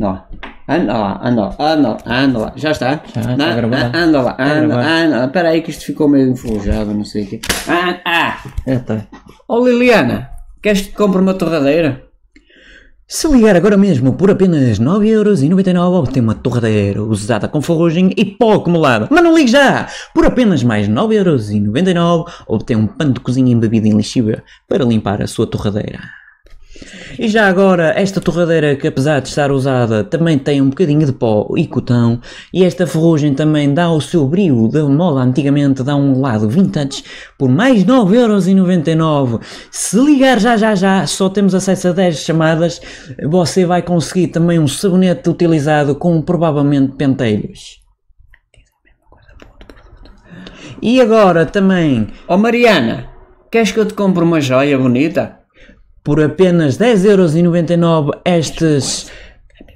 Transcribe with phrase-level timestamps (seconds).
[0.00, 0.16] Ó,
[0.68, 2.52] anda lá, anda lá, anda lá, anda lá.
[2.56, 3.02] Já está?
[3.14, 5.24] Já, está Na- a- Anda lá, a anda, anda.
[5.26, 7.40] Espera aí que isto ficou meio enferrujado, não sei o quê.
[7.68, 8.38] Ah, ah.
[8.66, 9.06] É, tá.
[9.48, 10.30] Ó Liliana,
[10.62, 12.04] queres que te compre uma torradeira?
[13.06, 18.54] Se ligar agora mesmo por apenas 9,99€ obtém uma torradeira usada com ferrugem e pó
[18.54, 19.08] acumulado.
[19.10, 19.88] Mas não ligue já!
[20.14, 25.26] Por apenas mais 9,99€ obtém um pano de cozinha embebido em lixiva para limpar a
[25.26, 25.98] sua torradeira.
[27.22, 31.12] E já agora, esta torradeira que apesar de estar usada também tem um bocadinho de
[31.12, 32.18] pó e cotão
[32.50, 37.04] e esta ferrugem também dá o seu brilho da moda antigamente, dá um lado vintage
[37.36, 39.38] por mais 9,99€.
[39.70, 42.80] Se ligar já já já, só temos acesso a 10 chamadas,
[43.28, 47.82] você vai conseguir também um sabonete utilizado com provavelmente pentelhos.
[50.80, 53.10] E agora também Ó Mariana,
[53.50, 55.39] queres que eu te compre uma joia bonita?
[56.02, 59.10] Por apenas 10,99€ estes,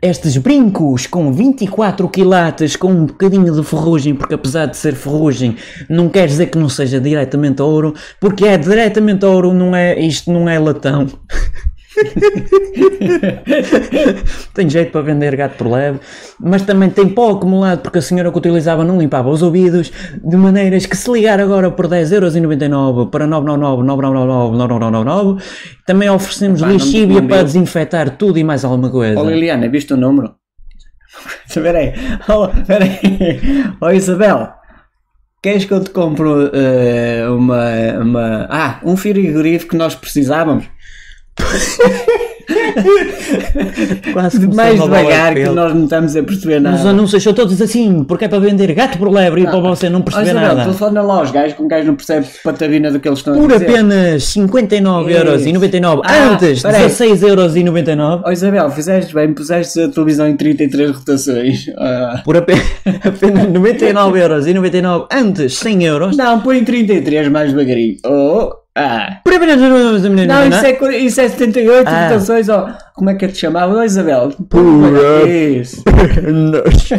[0.00, 5.56] estes brincos com 24 quilates com um bocadinho de ferrugem, porque apesar de ser ferrugem,
[5.88, 10.32] não quer dizer que não seja diretamente ouro, porque é diretamente ouro, não é, isto
[10.32, 11.06] não é latão.
[14.54, 16.00] tem jeito para vender gato por leve,
[16.40, 20.36] mas também tem pó acumulado porque a senhora que utilizava não limpava os ouvidos, de
[20.36, 25.42] maneiras que se ligar agora por 10,99€ para 999 999 999
[25.86, 27.44] também oferecemos Epá, não- lixívia não para deu.
[27.46, 29.18] desinfetar tudo e mais alguma coisa.
[29.20, 30.34] Ó Liliana, viste o número?
[31.48, 31.92] Espera aí,
[32.28, 33.40] oh, espera aí.
[33.80, 34.48] Ó Isabel,
[35.42, 37.68] queres que eu te compro eh, uma,
[38.00, 38.46] uma...
[38.48, 40.64] Ah, um frigorífico que nós precisávamos?
[44.12, 46.76] Quase mais devagar de que nós não estamos a perceber nada.
[46.76, 49.88] Os anúncios são todos assim, porque é para vender gato por lebre e para você
[49.88, 50.62] não perceber nada.
[50.64, 53.52] telefona lá aos gajos que um gajo não percebe patavina do que eles estão Por
[53.52, 53.70] a dizer.
[53.70, 56.84] apenas 59,99€ Ah, antes espera aí.
[56.86, 61.66] 16,99€ Ó Isabel, fizeste bem, puseste a televisão em 33 rotações.
[61.78, 62.20] Ah.
[62.24, 62.52] por ape-
[63.04, 66.16] apenas 99,99€ antes 100 euros.
[66.16, 67.96] Não, põe em 33 mais devagarinho.
[68.06, 69.11] Oh, ah.
[69.32, 69.60] Por apenas
[70.28, 72.08] Não, isso é, isso é 78 Ah.
[72.08, 72.68] rotações, ó.
[72.94, 73.74] Como é que é te chamava?
[73.74, 74.30] Ó Isabel.
[74.50, 75.26] Pura.
[75.28, 75.82] Isso.
[75.88, 76.90] apenas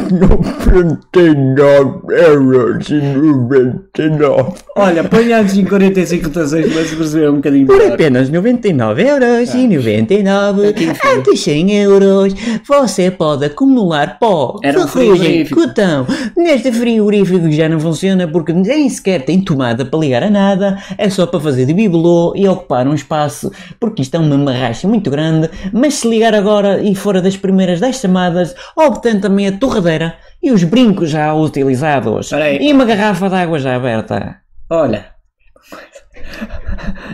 [3.24, 4.54] 99,99€.
[4.76, 7.94] Olha, põe antes em 45 rotações para se perceber um bocadinho Por melhor.
[7.94, 12.34] apenas 99,99€ antes 100 euros
[12.68, 15.62] você pode acumular pó, Era um ferrugem, frigorífico.
[15.62, 16.08] cotão.
[16.36, 20.78] Neste frigorífico que já não funciona porque nem sequer tem tomada para ligar a nada,
[20.98, 24.88] é só para fazer de bibelô e ocupar um espaço, porque isto é uma marracha
[24.88, 25.50] muito grande,
[25.84, 30.50] mas se ligar agora e fora das primeiras 10 chamadas, obtém também a torradeira e
[30.50, 32.58] os brincos já utilizados Espera aí.
[32.62, 34.38] e uma garrafa de água já aberta.
[34.70, 35.08] Olha.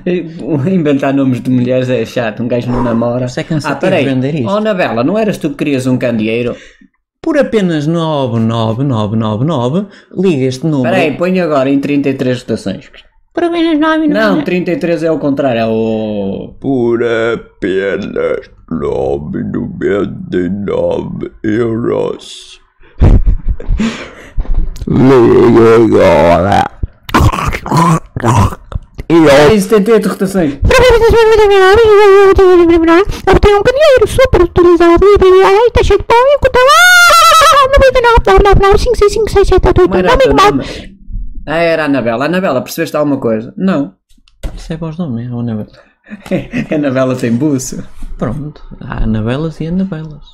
[0.72, 3.26] Inventar nomes de mulheres é chato, um gajo não namora.
[3.26, 4.06] Isso é cansativo ah, peraí.
[4.06, 4.48] vender isto.
[4.48, 6.56] Oh, Anabela, não eras tu que querias um candeeiro?
[7.20, 10.94] Por apenas 99999, liga este número.
[10.94, 12.92] Espera aí, põe agora em 33 rotações.
[13.40, 16.54] Por apenas 9 Não, 33 é o contrário, é o...
[16.60, 22.60] por apenas 9,99 euros.
[24.86, 26.70] Liga agora.
[29.10, 30.60] E É 78 rotações.
[33.26, 35.18] Obtém um candeeiro super utilizado e
[35.72, 36.74] tá cheio de pão e custa lá
[37.72, 40.99] 99, 99, 5, 6, 5, 6, 7, 8, 8, Como era 9, o teu 9.
[41.52, 42.26] Ah, era a Anabela.
[42.26, 43.52] Anabela, percebeste alguma coisa?
[43.58, 43.96] Não.
[44.56, 45.72] Isso é voz de homem, ou Anabela?
[46.72, 47.84] A Anabela tem buço.
[48.20, 50.28] Pronto, há Anabelas e Anabelas.